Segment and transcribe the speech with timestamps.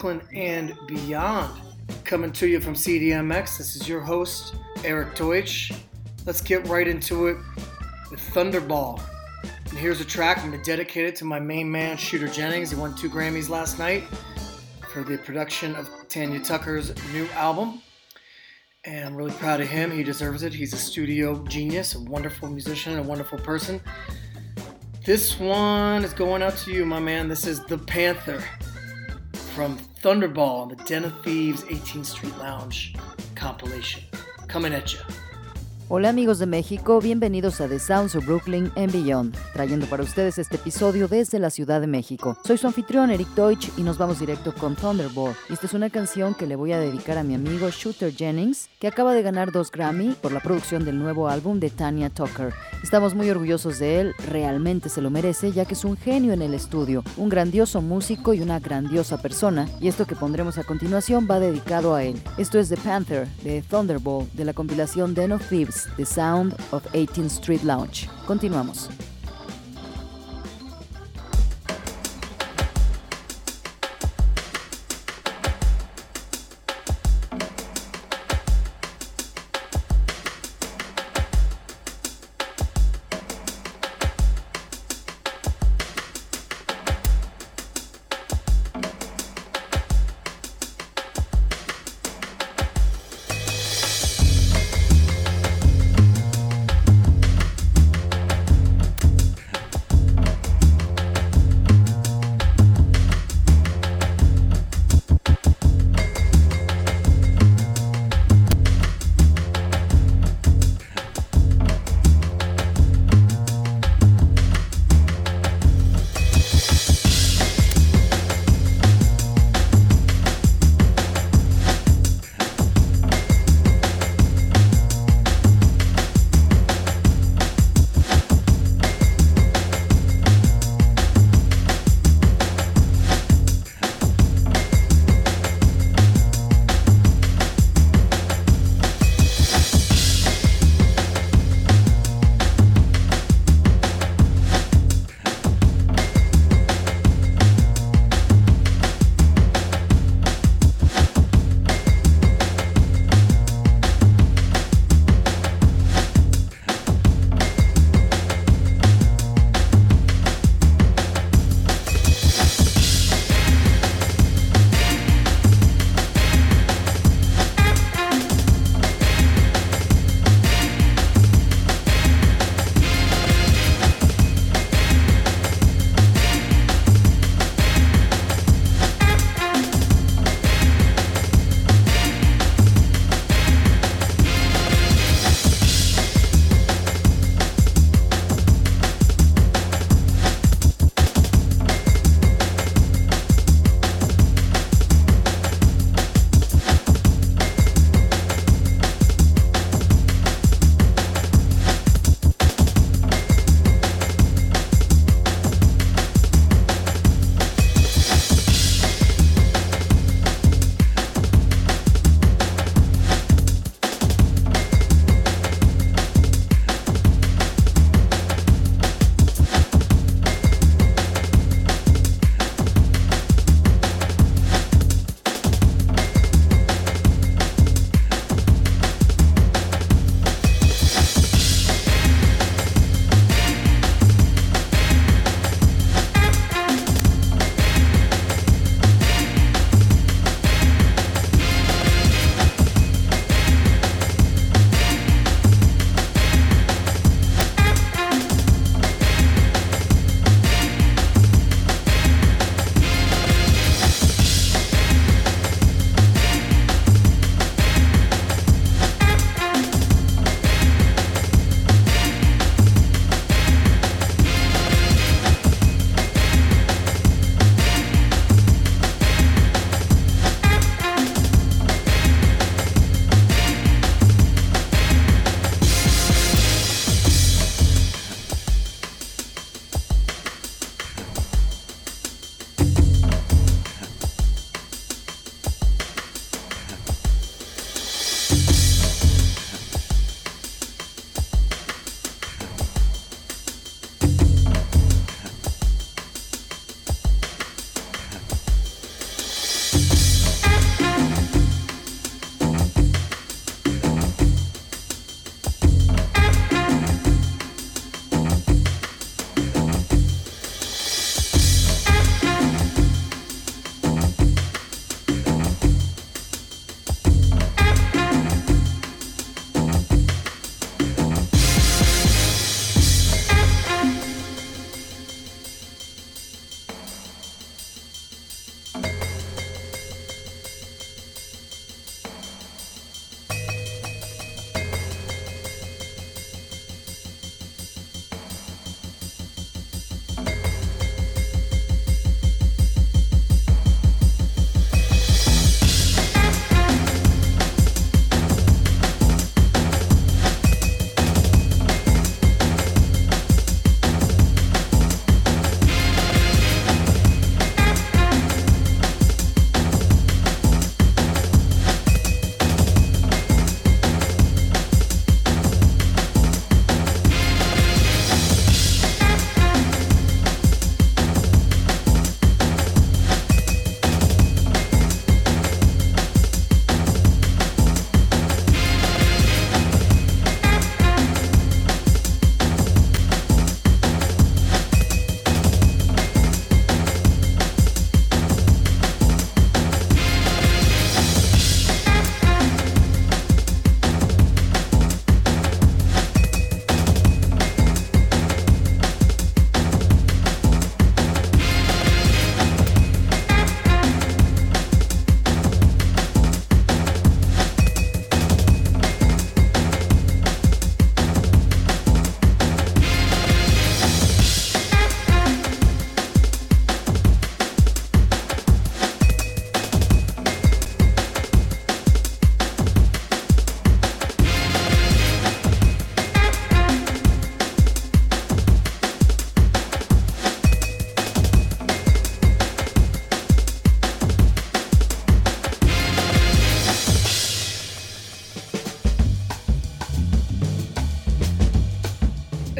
[0.00, 1.60] Brooklyn and beyond.
[2.04, 5.72] Coming to you from CDMX, this is your host, Erik Deutsch.
[6.24, 7.36] Let's get right into it
[8.10, 8.98] with Thunderball.
[9.42, 12.70] And here's a track I'm going to dedicate it to my main man, Shooter Jennings.
[12.70, 14.04] He won two Grammys last night
[14.90, 17.82] for the production of Tanya Tucker's new album.
[18.84, 19.90] And I'm really proud of him.
[19.90, 20.54] He deserves it.
[20.54, 23.82] He's a studio genius, a wonderful musician, a wonderful person.
[25.04, 27.28] This one is going out to you, my man.
[27.28, 28.42] This is The Panther
[29.54, 32.94] from Thunderball, on the Den of Thieves 18th Street Lounge
[33.34, 34.02] compilation.
[34.48, 35.00] Coming at you.
[35.92, 40.38] Hola amigos de México, bienvenidos a The Sounds of Brooklyn and Beyond, trayendo para ustedes
[40.38, 42.38] este episodio desde la Ciudad de México.
[42.44, 45.34] Soy su anfitrión Eric Deutsch y nos vamos directo con Thunderball.
[45.48, 48.86] Esta es una canción que le voy a dedicar a mi amigo Shooter Jennings, que
[48.86, 52.54] acaba de ganar dos Grammy por la producción del nuevo álbum de Tanya Tucker.
[52.84, 56.42] Estamos muy orgullosos de él, realmente se lo merece ya que es un genio en
[56.42, 61.26] el estudio, un grandioso músico y una grandiosa persona, y esto que pondremos a continuación
[61.28, 62.22] va dedicado a él.
[62.38, 66.84] Esto es The Panther de Thunderball de la compilación Den of Thieves The Sound of
[66.92, 68.08] 18th Street Lounge.
[68.26, 69.09] Continuamos.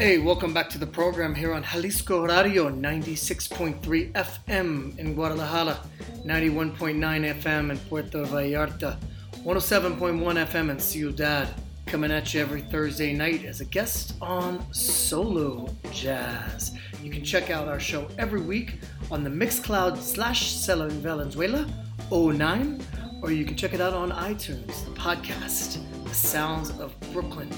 [0.00, 5.78] Hey, welcome back to the program here on Jalisco Radio 96.3 FM in Guadalajara,
[6.24, 6.96] 91.9
[7.42, 8.98] FM in Puerto Vallarta,
[9.44, 11.48] 107.1 FM in Ciudad.
[11.84, 16.78] Coming at you every Thursday night as a guest on Solo Jazz.
[17.02, 18.78] You can check out our show every week
[19.10, 21.68] on the Mixcloud slash Celo in Valenzuela
[22.10, 22.82] 09,
[23.20, 27.50] or you can check it out on iTunes, the podcast, The Sounds of Brooklyn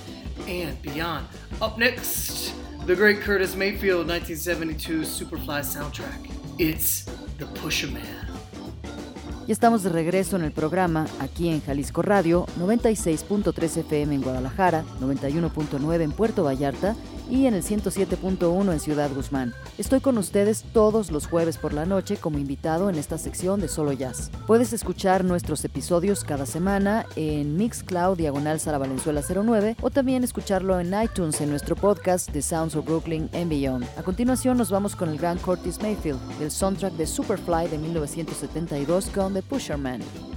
[0.48, 1.28] and beyond.
[1.62, 2.52] Up next,
[2.86, 6.28] the great Curtis Mayfield 1972 Superfly soundtrack.
[6.58, 7.04] It's
[7.38, 8.02] The Pusher Man.
[9.46, 14.82] Y estamos de regreso en el programa aquí en Jalisco Radio, 96.3 FM en Guadalajara,
[15.00, 16.96] 91.9 en Puerto Vallarta
[17.30, 19.54] y en el 107.1 en Ciudad Guzmán.
[19.78, 23.68] Estoy con ustedes todos los jueves por la noche como invitado en esta sección de
[23.68, 24.30] Solo Jazz.
[24.46, 30.78] Puedes escuchar nuestros episodios cada semana en Mixcloud Diagonal Sara Valenzuela 09 o también escucharlo
[30.80, 33.84] en iTunes en nuestro podcast The Sounds of Brooklyn and Beyond.
[33.96, 39.06] A continuación nos vamos con el gran Curtis Mayfield del soundtrack de Superfly de 1972
[39.14, 40.31] con The Pusherman.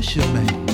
[0.00, 0.69] worship me.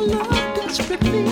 [0.00, 1.29] Wanna give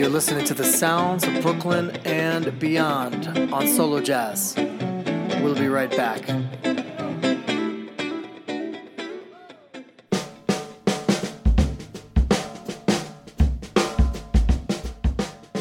[0.00, 4.54] you're listening to the sounds of Brooklyn and beyond on Solo Jazz.
[5.42, 6.24] We'll be right back.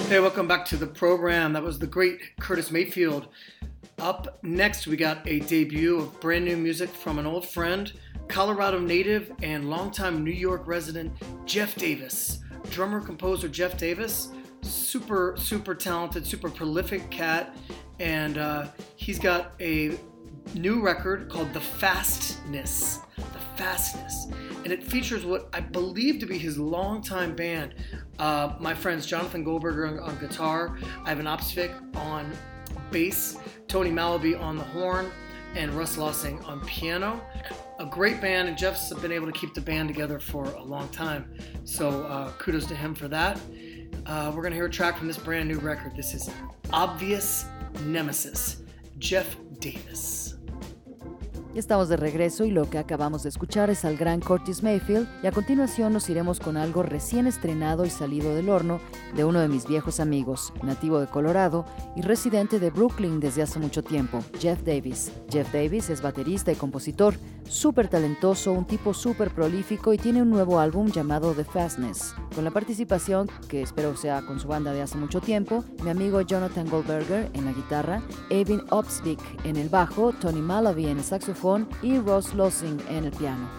[0.08, 1.52] Hey, welcome back to the program.
[1.52, 3.28] That was the great Curtis Mayfield.
[3.98, 7.92] Up next, we got a debut of brand new music from an old friend,
[8.30, 11.12] Colorado native and longtime New York resident
[11.46, 12.40] Jeff Davis.
[12.70, 14.30] Drummer composer Jeff Davis,
[14.62, 17.56] super, super talented, super prolific cat,
[18.00, 19.98] and uh, he's got a
[20.54, 23.00] new record called The Fastness.
[23.16, 24.28] The Fastness.
[24.64, 27.76] And it features what I believe to be his longtime band.
[28.18, 32.32] Uh, my friends Jonathan Goldberger on, on guitar, Eivind Opsvik on
[32.92, 35.12] bass, Tony Malaby on the horn,
[35.56, 37.22] and Russ Lossing on piano.
[37.80, 40.90] A great band, and Jeff's been able to keep the band together for a long
[40.90, 41.34] time.
[41.64, 43.40] So uh, kudos to him for that.
[44.06, 45.96] Uh, we're going to hear a track from this brand new record.
[45.96, 46.30] This is
[46.74, 47.46] Obvious
[47.86, 48.64] Nemesis,
[48.98, 50.19] Jeff Davis.
[51.60, 55.28] Estamos de regreso y lo que acabamos de escuchar es al gran Curtis Mayfield y
[55.28, 58.80] a continuación nos iremos con algo recién estrenado y salido del horno
[59.14, 61.66] de uno de mis viejos amigos, nativo de Colorado
[61.98, 65.12] y residente de Brooklyn desde hace mucho tiempo, Jeff Davis.
[65.30, 67.16] Jeff Davis es baterista y compositor,
[67.50, 72.46] súper talentoso, un tipo súper prolífico y tiene un nuevo álbum llamado The Fastness, con
[72.46, 76.70] la participación, que espero sea con su banda de hace mucho tiempo, mi amigo Jonathan
[76.70, 81.49] Goldberger en la guitarra, Evin Opsvik en el bajo, Tony Malaby en el saxofón
[81.82, 83.50] y Ross Lossing en el piano.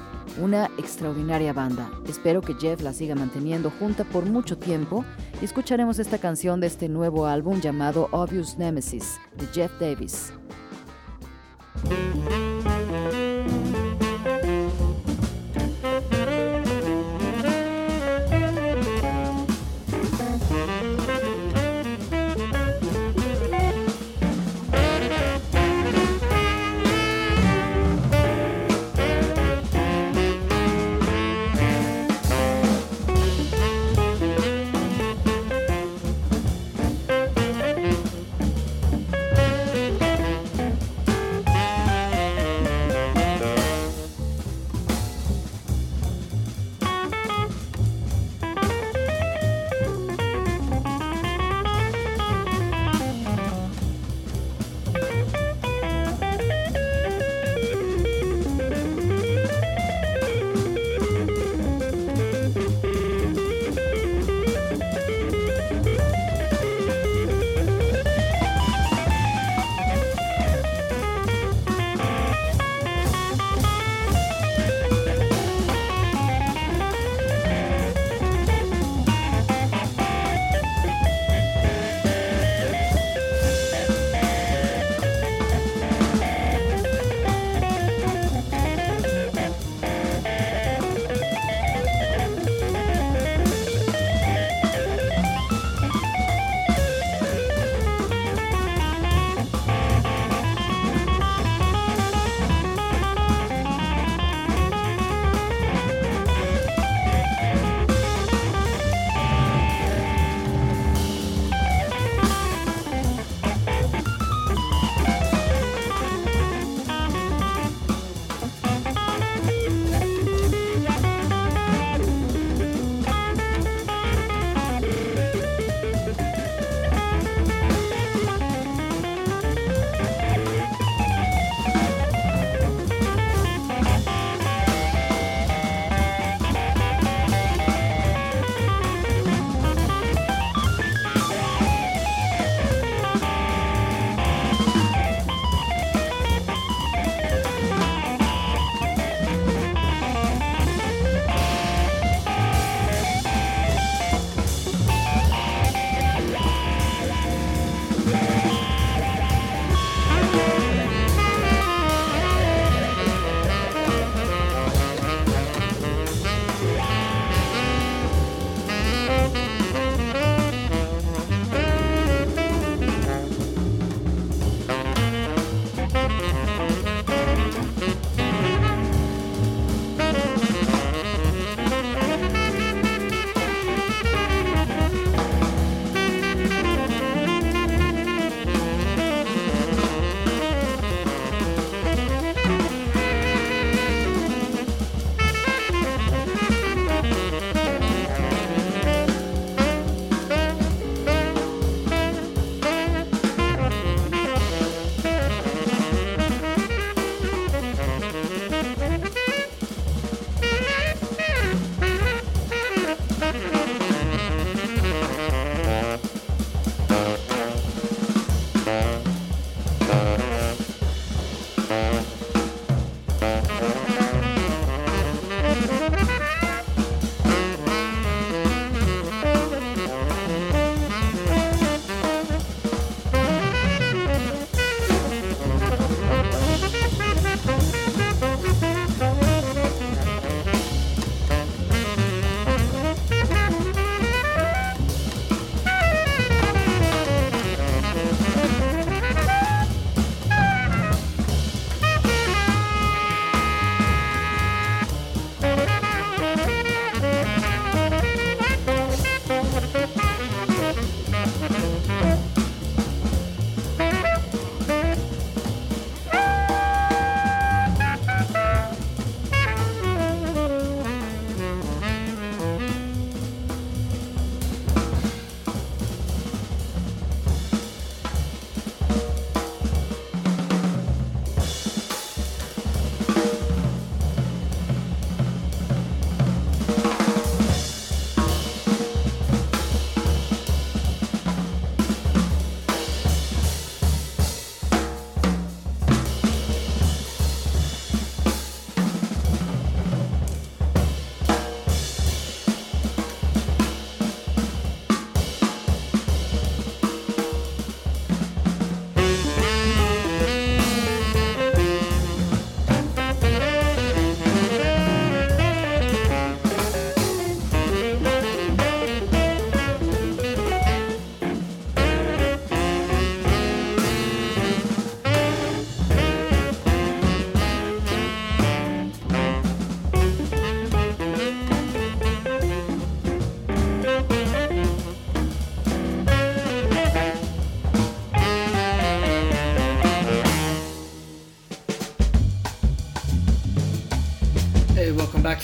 [0.40, 1.90] Una extraordinaria banda.
[2.08, 5.04] Espero que Jeff la siga manteniendo junta por mucho tiempo
[5.40, 10.32] y escucharemos esta canción de este nuevo álbum llamado Obvious Nemesis de Jeff Davis.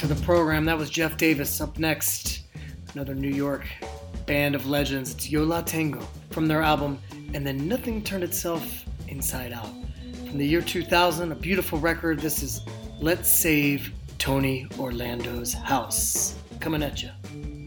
[0.06, 0.64] To the program.
[0.66, 1.60] That was Jeff Davis.
[1.60, 2.42] Up next,
[2.94, 3.66] another New York
[4.24, 5.12] band of legends.
[5.12, 7.00] It's Yo La Tengo from their album
[7.34, 9.70] And Then Nothing Turned Itself Inside Out.
[10.28, 12.20] From the year 2000, a beautiful record.
[12.20, 12.60] This is
[13.00, 16.36] Let's Save Tony Orlando's House.
[16.60, 17.10] Coming at you.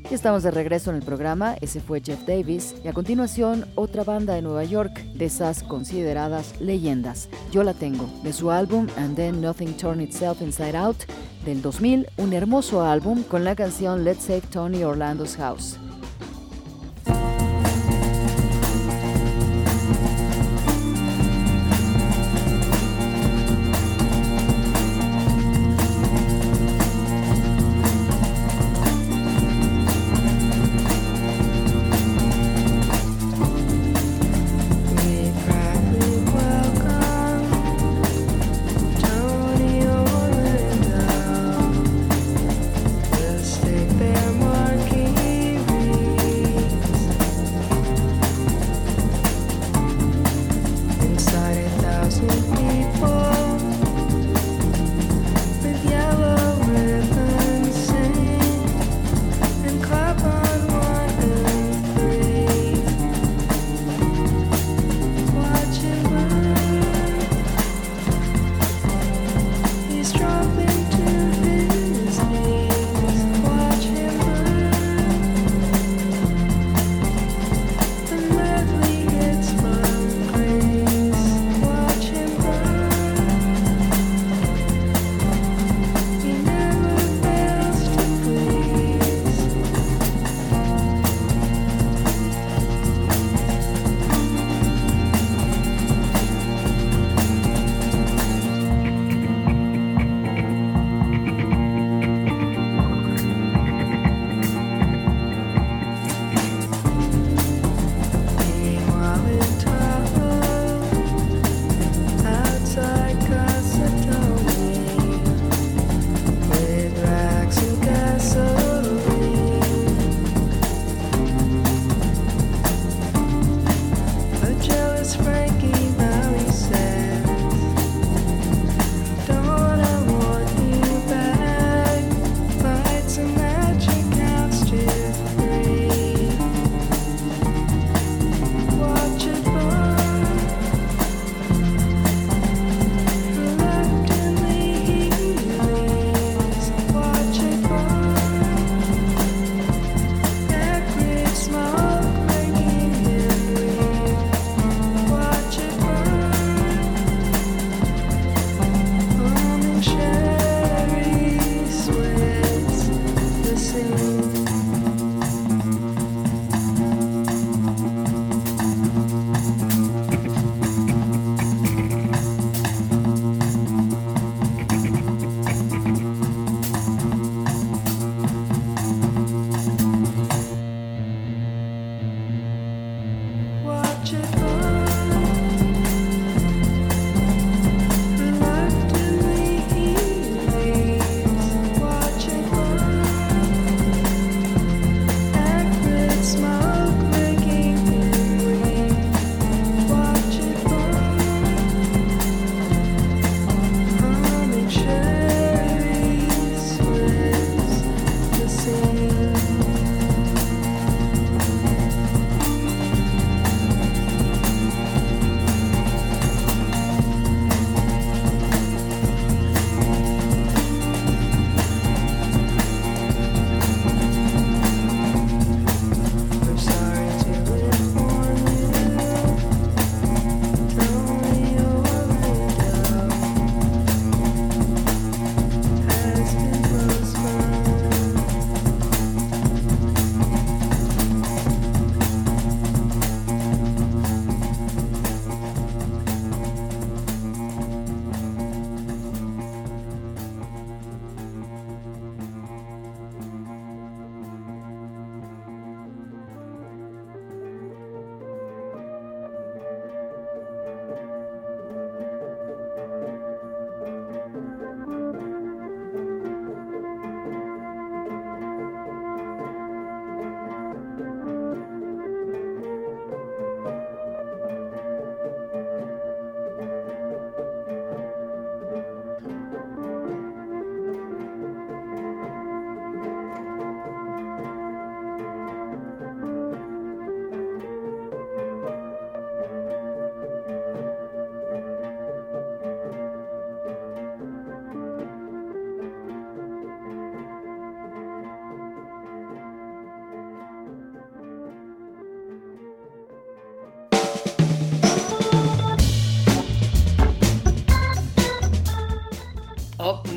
[0.10, 4.04] Y estamos de regreso en el programa, ese fue Jeff Davis, y a continuación otra
[4.04, 7.30] banda de Nueva York, de esas consideradas leyendas.
[7.52, 10.98] Yo la tengo, de su álbum And Then Nothing Turned Itself Inside Out,
[11.45, 15.78] del 2000, un hermoso álbum con la canción Let's Save Tony Orlando's House.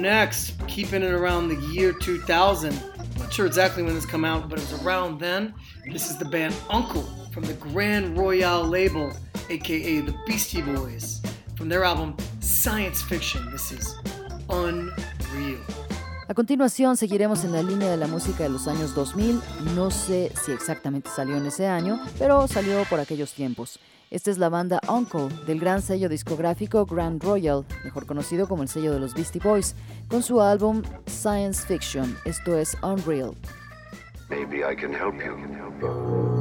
[0.02, 2.72] Next, keeping it around the year 2000.
[2.72, 5.54] I'm not sure exactly when this came out, but it was around then.
[5.92, 9.12] This is the band Unkle from the Grand Royal label,
[9.48, 11.22] aka the Beastie Boys,
[11.54, 13.48] from their album Psyence Fiction.
[13.52, 13.94] This is
[14.50, 15.60] Unreal.
[16.26, 19.40] A continuación seguiremos en la línea de la música de los años 2000.
[19.76, 23.78] No sé si exactamente salió en ese año, pero salió por aquellos tiempos.
[24.12, 28.68] Esta es la banda Uncle del gran sello discográfico Grand Royal, mejor conocido como el
[28.68, 29.74] sello de los Beastie Boys,
[30.08, 32.14] con su álbum Science Fiction.
[32.26, 33.32] Esto es Unreal.
[34.28, 36.31] Maybe I can help you.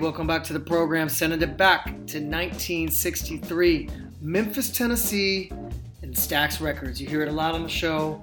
[0.00, 1.08] Welcome back to the program.
[1.08, 3.88] Sending it back to 1963,
[4.22, 5.52] Memphis, Tennessee,
[6.02, 7.00] and Stax Records.
[7.00, 8.20] You hear it a lot on the show.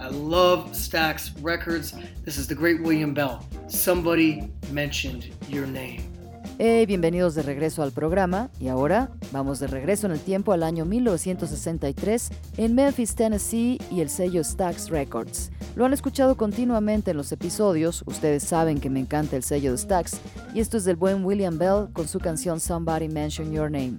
[0.00, 1.94] I love Stax Records.
[2.24, 3.46] This is the great William Bell.
[3.68, 6.02] Somebody mentioned your name.
[6.58, 10.62] Hey, bienvenidos de regreso al programa y ahora vamos de regreso en el tiempo al
[10.62, 15.50] año 1963 en Memphis, Tennessee y el sello Stax Records.
[15.74, 19.78] Lo han escuchado continuamente en los episodios, ustedes saben que me encanta el sello de
[19.78, 20.20] Stax
[20.54, 23.98] y esto es del buen William Bell con su canción Somebody Mention Your Name.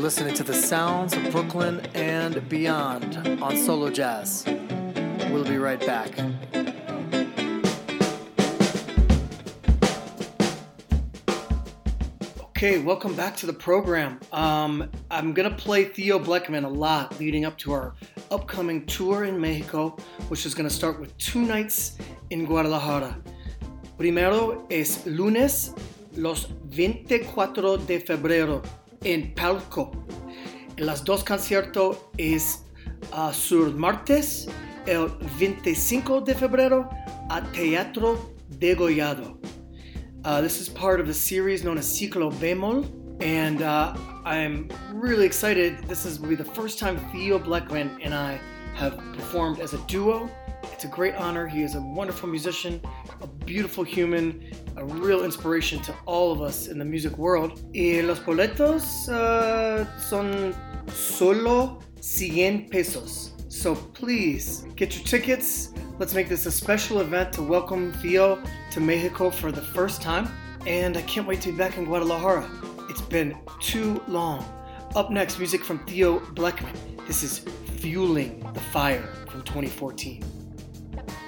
[0.00, 4.46] Listening to the sounds of Brooklyn and beyond on Solo Jazz.
[5.30, 6.18] We'll be right back.
[12.40, 14.18] Okay, welcome back to the program.
[14.32, 17.94] Um, I'm gonna play Theo Bleckmann a lot leading up to our
[18.30, 19.98] upcoming tour in Mexico,
[20.28, 21.98] which is gonna start with two nights
[22.30, 23.18] in Guadalajara.
[23.98, 25.74] Primero es lunes,
[26.16, 28.62] los 24 de febrero
[29.04, 29.92] en Palco.
[30.76, 32.64] Las dos conciertos es
[33.12, 34.48] uh, sur martes,
[34.86, 36.88] el 25 de febrero,
[37.30, 39.38] a Teatro Degollado.
[40.24, 42.84] Uh, this is part of the series known as Ciclo Bemol,
[43.22, 43.94] and uh,
[44.24, 45.82] I'm really excited.
[45.84, 48.38] This is will be the first time Theo Bleckmann and I
[48.74, 50.30] have performed as a duo.
[50.72, 51.46] It's a great honor.
[51.46, 52.80] He is a wonderful musician,
[53.20, 57.62] a beautiful human, a real inspiration to all of us in the music world.
[57.74, 60.54] Y los boletos uh, son
[60.88, 63.32] solo 100 pesos.
[63.48, 65.72] So please get your tickets.
[65.98, 70.28] Let's make this a special event to welcome Theo to Mexico for the first time.
[70.66, 72.48] And I can't wait to be back in Guadalajara.
[72.88, 74.44] It's been too long.
[74.94, 76.76] Up next, music from Theo Bleckmann.
[77.06, 77.40] This is
[77.78, 80.29] Fueling the Fire from 2014.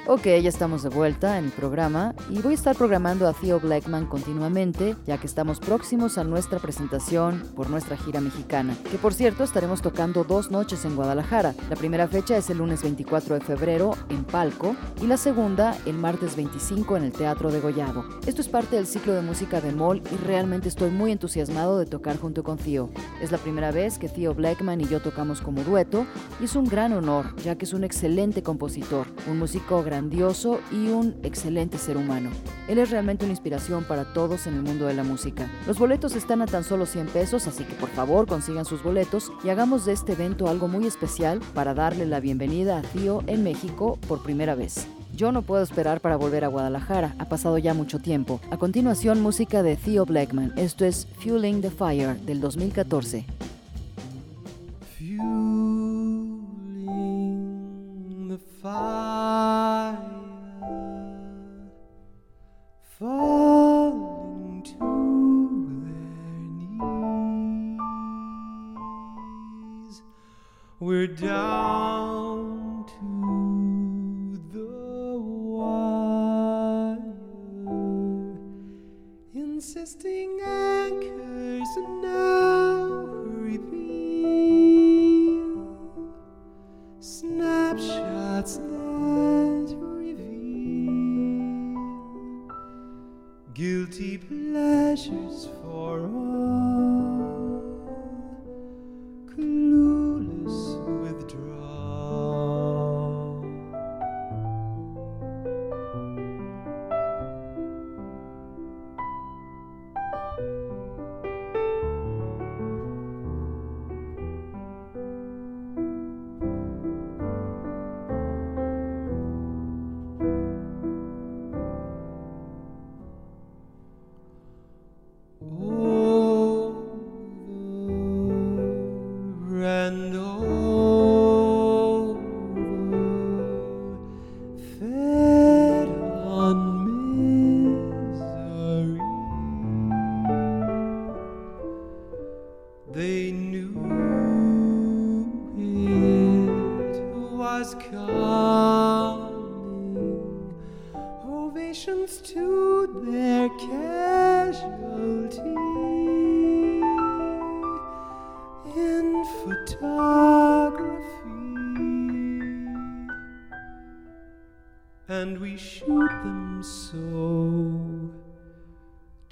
[0.09, 3.61] Ok, ya estamos de vuelta en el programa y voy a estar programando a Theo
[3.61, 9.15] Blackman continuamente, ya que estamos próximos a nuestra presentación por nuestra gira mexicana, que por
[9.15, 11.55] cierto estaremos tocando dos noches en Guadalajara.
[11.71, 15.95] La primera fecha es el lunes 24 de febrero en Palco y la segunda el
[15.95, 18.05] martes 25 en el Teatro de Gollado.
[18.27, 21.87] Esto es parte del ciclo de música de Moll y realmente estoy muy entusiasmado de
[21.87, 22.91] tocar junto con Theo.
[23.21, 26.07] Es la primera vez que Theo Blackman y yo tocamos como dueto
[26.41, 30.89] y es un gran honor, ya que es un excelente compositor, un músico grandioso y
[30.89, 32.31] un excelente ser humano.
[32.67, 35.51] Él es realmente una inspiración para todos en el mundo de la música.
[35.67, 39.31] Los boletos están a tan solo 100 pesos, así que por favor consigan sus boletos
[39.45, 43.45] y hagamos de este evento algo muy especial para darle la bienvenida a Theo en
[43.45, 44.87] México por primera vez.
[45.15, 48.41] Yo no puedo esperar para volver a Guadalajara, ha pasado ya mucho tiempo.
[48.51, 53.27] A continuación, música de Theo Blackman, esto es Fueling the Fire del 2014.
[54.97, 56.02] Fueling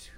[0.01, 0.14] Hey,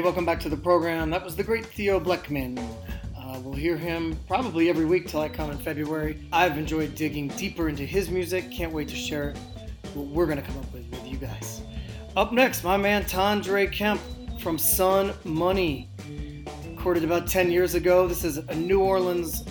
[0.00, 1.10] welcome back to the program.
[1.10, 2.58] That was the great Theo Bleckmann.
[3.56, 6.28] Hear him probably every week till I come in February.
[6.30, 8.50] I've enjoyed digging deeper into his music.
[8.52, 9.32] Can't wait to share
[9.94, 11.62] what we're going to come up with with you guys.
[12.16, 14.00] Up next, my man Tondrae Kemp
[14.40, 15.88] from Sun Money.
[16.68, 18.06] Recorded about 10 years ago.
[18.06, 19.42] This is a New Orleans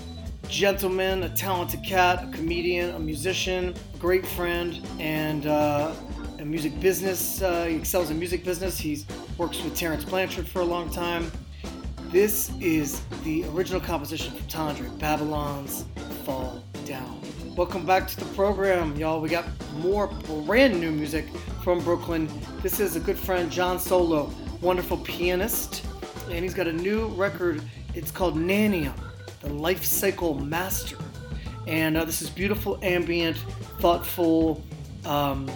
[0.49, 5.93] gentleman, a talented cat, a comedian, a musician, a great friend, and uh,
[6.38, 7.41] a music business.
[7.41, 8.78] Uh, he excels in music business.
[8.78, 9.03] He
[9.39, 11.32] works with Terence Blanchard for a long time.
[12.16, 15.84] This is the original composition from Tondrae, Babylon's
[16.24, 17.20] Fall Down.
[17.57, 19.20] Welcome back to the program, y'all.
[19.20, 19.43] We got
[19.80, 20.07] more
[20.45, 21.28] brand new music
[21.61, 22.30] from Brooklyn.
[22.61, 25.86] This is a good friend, John Solo, wonderful pianist,
[26.30, 27.61] and he's got a new record.
[27.95, 28.93] It's called Naneum,
[29.41, 30.95] the Life Cycle Master.
[31.68, 33.36] And uh, this is beautiful, ambient,
[33.80, 34.63] thoughtful,
[35.03, 35.51] um,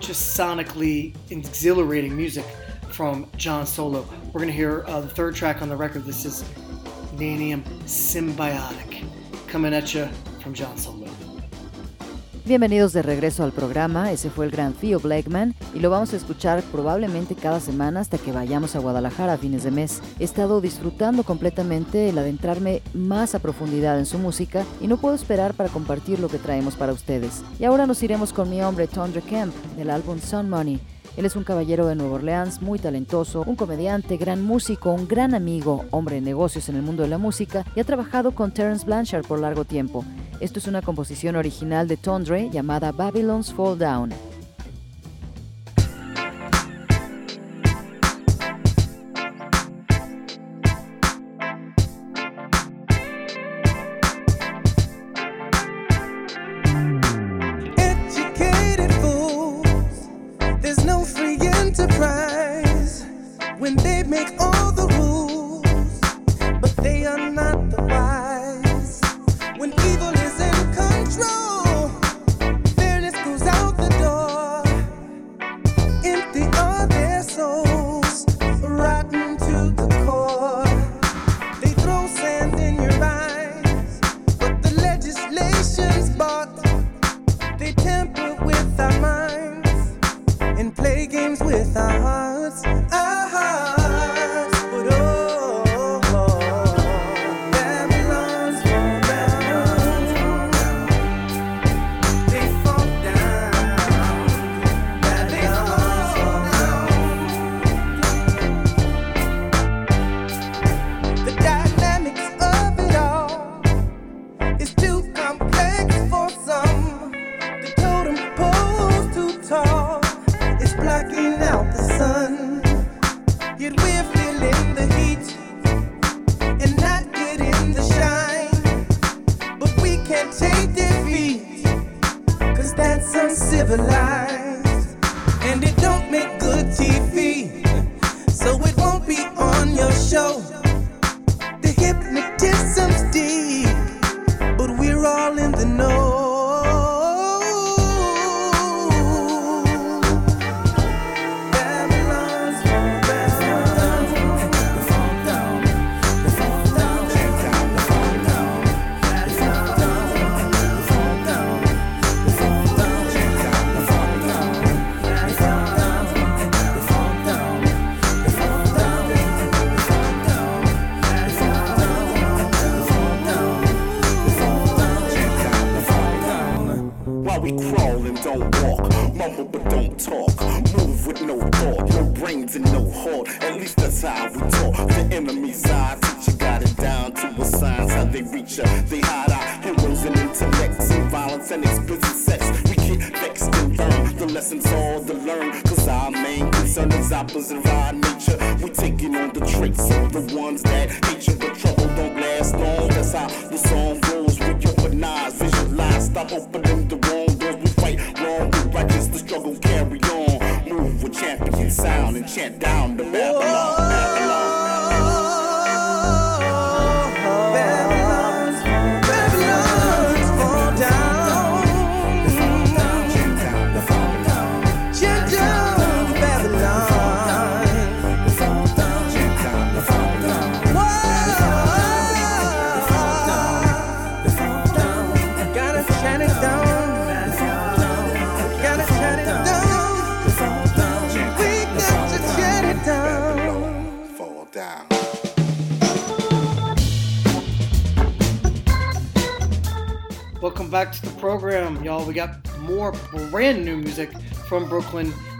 [0.00, 2.46] just sonically exhilarating music
[2.88, 4.08] from John Solo.
[4.28, 6.04] We're going to hear uh, the third track on the record.
[6.04, 6.44] This is
[7.16, 9.02] Nanium Symbiotic,
[9.46, 10.06] coming at you
[10.42, 11.06] from John Solo.
[12.44, 16.16] Bienvenidos de regreso al programa, ese fue el gran Theo Blackman y lo vamos a
[16.16, 20.02] escuchar probablemente cada semana hasta que vayamos a Guadalajara a fines de mes.
[20.18, 25.14] He estado disfrutando completamente el adentrarme más a profundidad en su música y no puedo
[25.14, 27.42] esperar para compartir lo que traemos para ustedes.
[27.58, 30.80] Y ahora nos iremos con mi hombre Tondre Kemp del álbum Sun Money.
[31.18, 35.34] Él es un caballero de Nueva Orleans, muy talentoso, un comediante, gran músico, un gran
[35.34, 38.86] amigo, hombre de negocios en el mundo de la música y ha trabajado con Terence
[38.86, 40.04] Blanchard por largo tiempo.
[40.38, 44.27] Esto es una composición original de Tondre llamada Babylon's Fall Down.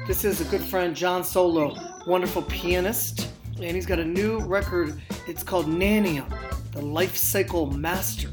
[0.07, 1.74] This is a good friend, John Solo,
[2.07, 5.01] wonderful pianist, and he's got a new record.
[5.26, 6.28] It's called Naneum,
[6.72, 8.28] the Life Cycle Master.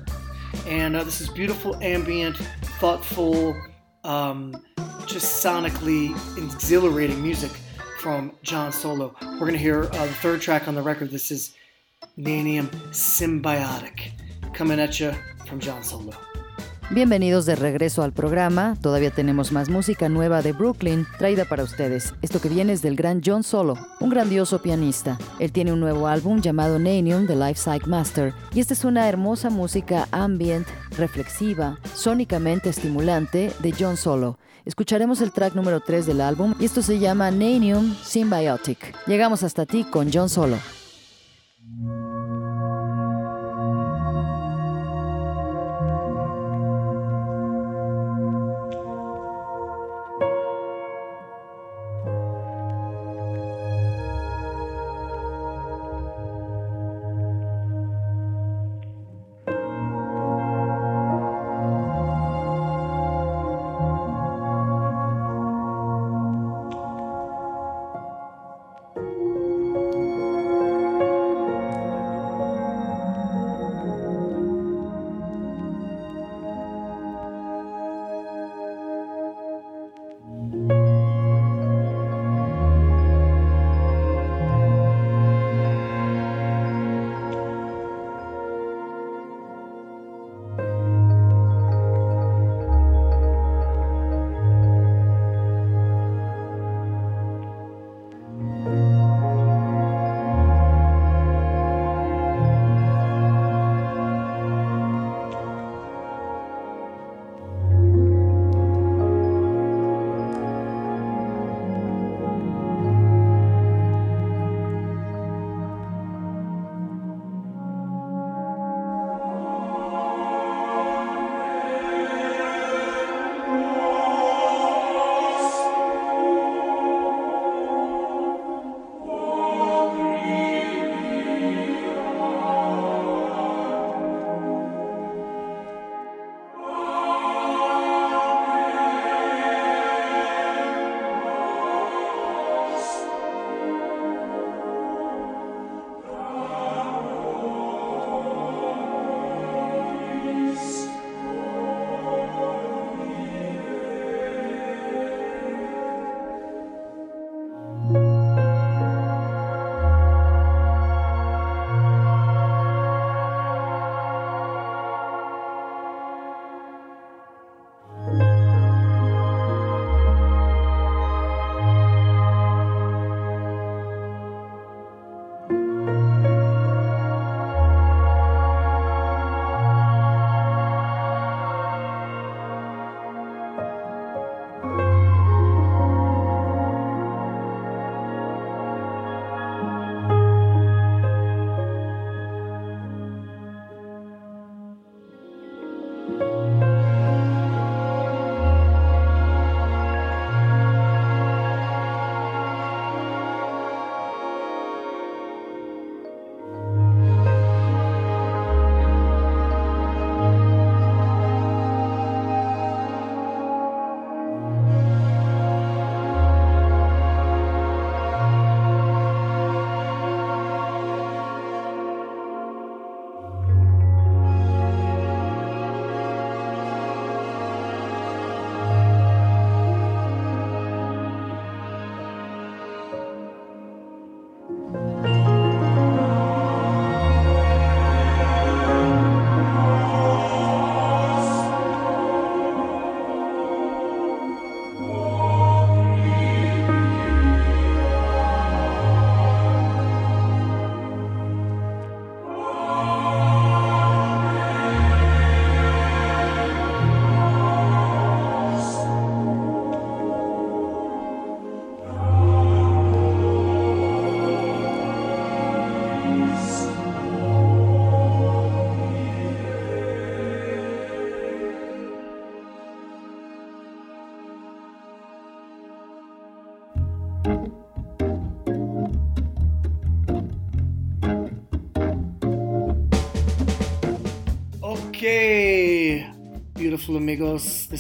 [0.68, 2.36] And uh, this is beautiful, ambient,
[2.82, 3.56] thoughtful,
[4.04, 4.62] um,
[5.06, 7.52] just sonically exhilarating music
[8.02, 9.16] from John Solo.
[9.22, 11.12] We're going to hear uh, the third track on the record.
[11.12, 11.56] This is
[12.18, 14.12] Naneum Symbiotic,
[14.54, 15.14] coming at you
[15.48, 16.14] from John Solo.
[16.92, 18.78] Bienvenidos de regreso al programa.
[18.80, 22.14] Todavía tenemos más música nueva de Brooklyn traída para ustedes.
[22.22, 25.18] Esto que viene es del gran John Solo, un grandioso pianista.
[25.40, 29.10] Él tiene un nuevo álbum llamado Nanium, The Life Psych Master, y esta es una
[29.10, 34.38] hermosa música ambient, reflexiva, sónicamente estimulante de John Solo.
[34.64, 38.96] Escucharemos el track número 3 del álbum y esto se llama Nanium Symbiotic.
[39.08, 40.58] Llegamos hasta ti con John Solo.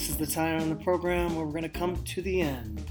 [0.05, 2.85] This is the time on the program where we're going to come to the end.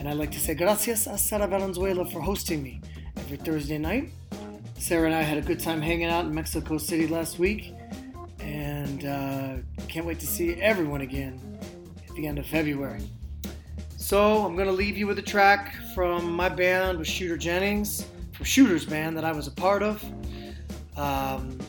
[0.00, 2.80] And I'd like to say gracias a Sara Valenzuela for hosting me
[3.18, 4.10] every Thursday night.
[4.76, 7.72] Sarah and I had a good time hanging out in Mexico City last week,
[8.40, 11.40] and uh, can't wait to see everyone again
[12.08, 13.08] at the end of February.
[13.96, 18.08] So I'm going to leave you with a track from my band with Shooter Jennings,
[18.32, 20.04] from Shooter's band that I was a part of.
[20.96, 21.60] Um,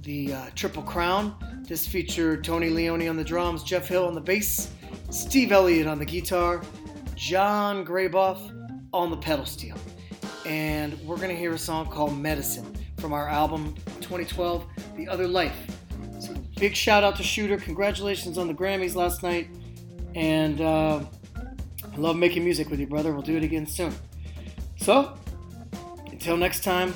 [0.00, 1.53] the uh, Triple Crown.
[1.66, 4.70] This featured Tony Leone on the drums, Jeff Hill on the bass,
[5.08, 6.60] Steve Elliott on the guitar,
[7.14, 8.52] John Graboff
[8.92, 9.76] on the pedal steel.
[10.44, 15.26] And we're going to hear a song called Medicine from our album 2012, The Other
[15.26, 15.56] Life.
[16.20, 17.56] So big shout out to Shooter.
[17.56, 19.48] Congratulations on the Grammys last night.
[20.14, 21.00] And uh,
[21.34, 23.12] I love making music with you, brother.
[23.12, 23.94] We'll do it again soon.
[24.76, 25.16] So,
[26.10, 26.92] until next time,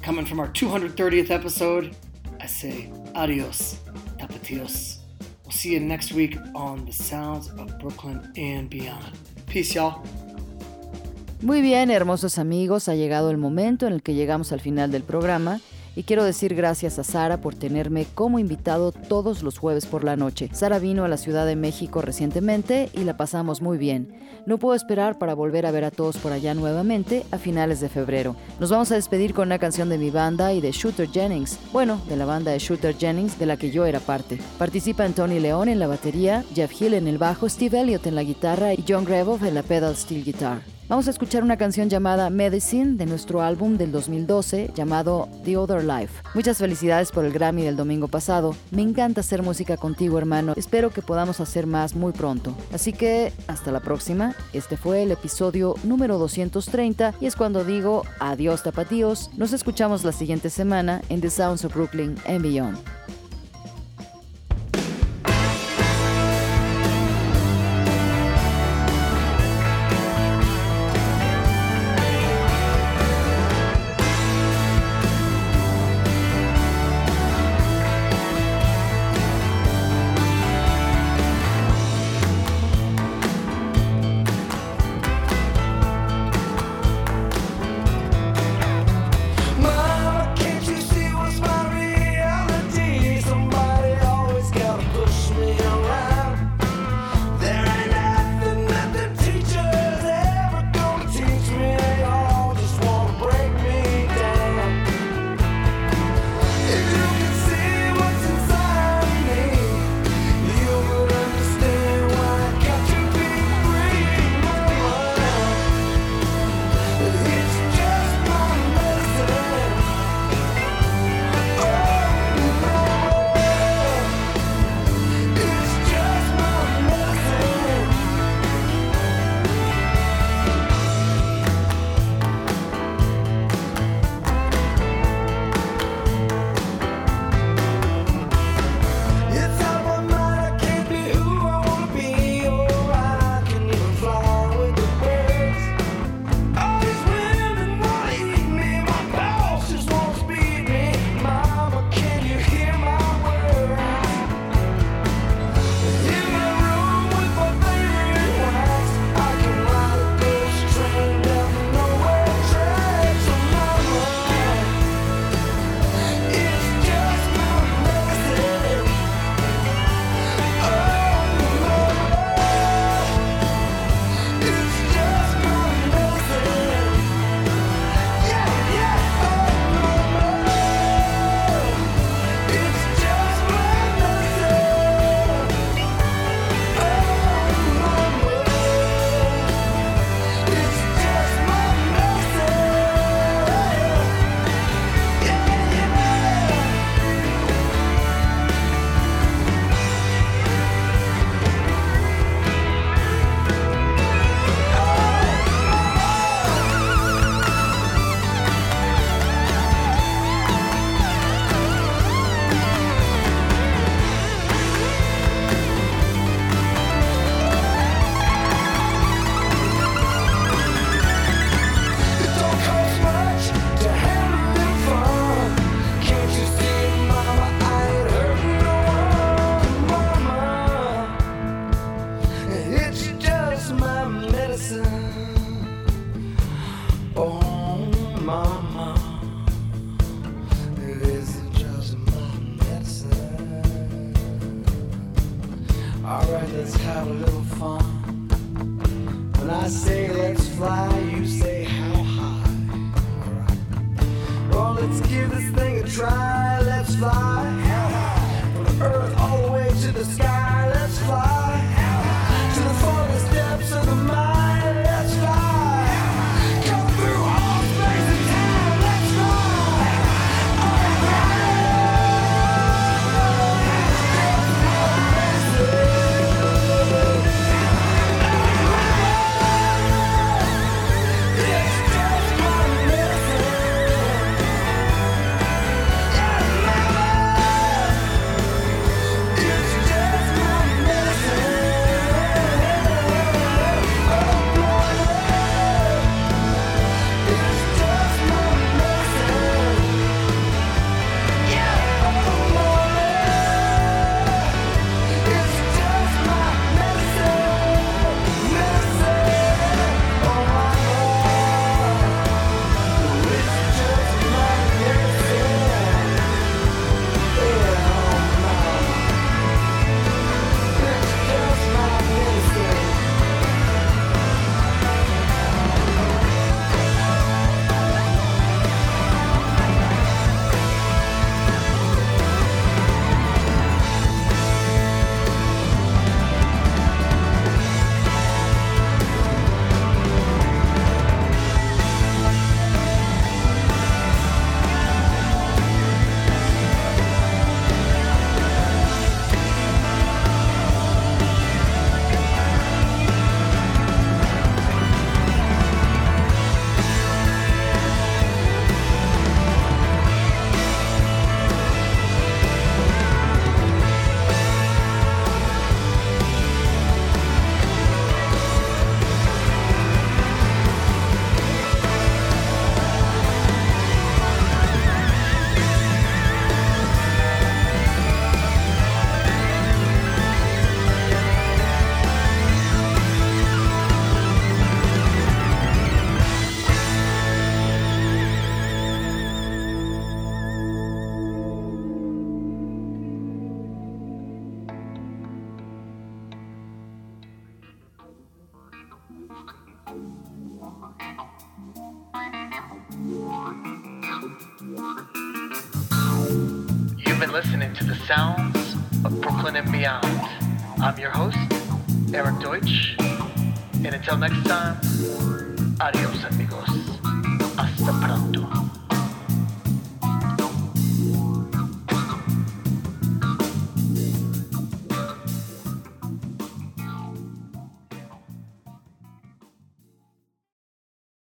[0.00, 1.94] coming from our 230th episode,
[2.40, 3.78] I say adios,
[4.18, 5.00] tapatios.
[5.44, 9.12] We'll see you next week on the sounds of Brooklyn and beyond.
[9.46, 10.02] Peace, y'all.
[11.42, 15.02] Muy bien, hermosos amigos, ha llegado el momento en el que llegamos al final del
[15.02, 15.60] programa
[15.96, 20.16] y quiero decir gracias a Sara por tenerme como invitado todos los jueves por la
[20.16, 20.50] noche.
[20.52, 24.14] Sara vino a la Ciudad de México recientemente y la pasamos muy bien.
[24.46, 27.88] No puedo esperar para volver a ver a todos por allá nuevamente a finales de
[27.88, 28.36] febrero.
[28.60, 31.58] Nos vamos a despedir con una canción de mi banda y de Shooter Jennings.
[31.72, 34.38] Bueno, de la banda de Shooter Jennings de la que yo era parte.
[34.58, 38.22] Participan Tony León en la batería, Jeff Hill en el bajo, Steve Elliott en la
[38.22, 40.74] guitarra y John Greboff en la pedal steel guitar.
[40.86, 45.82] Vamos a escuchar una canción llamada Medicine de nuestro álbum del 2012 llamado The Other
[45.82, 46.22] Life.
[46.34, 48.54] Muchas felicidades por el Grammy del domingo pasado.
[48.70, 50.52] Me encanta hacer música contigo, hermano.
[50.56, 52.54] Espero que podamos hacer más muy pronto.
[52.70, 54.36] Así que hasta la próxima.
[54.52, 59.30] Este fue el episodio número 230 y es cuando digo adiós tapatíos.
[59.38, 63.03] Nos escuchamos la siguiente semana en The Sounds of Brooklyn and Beyond.